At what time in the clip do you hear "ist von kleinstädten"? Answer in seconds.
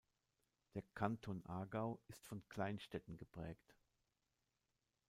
2.07-3.17